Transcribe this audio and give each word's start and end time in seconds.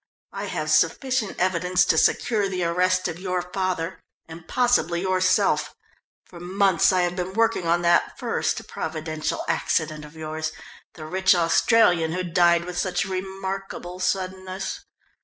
"I 0.31 0.45
have 0.45 0.71
sufficient 0.71 1.37
evidence 1.37 1.85
to 1.85 1.95
secure 1.95 2.49
the 2.49 2.63
arrest 2.63 3.07
of 3.07 3.19
your 3.19 3.43
father, 3.43 3.99
and 4.27 4.47
possibly 4.47 5.01
yourself. 5.01 5.75
For 6.25 6.39
months 6.39 6.91
I 6.91 7.01
have 7.01 7.15
been 7.15 7.33
working 7.33 7.67
on 7.67 7.83
that 7.83 8.17
first 8.17 8.67
providential 8.67 9.45
accident 9.47 10.03
of 10.03 10.15
yours 10.15 10.53
the 10.95 11.05
rich 11.05 11.35
Australian 11.35 12.13
who 12.13 12.23
died 12.23 12.65
with 12.65 12.79
such 12.79 13.05
remarkable 13.05 13.99
suddenness. 13.99 14.83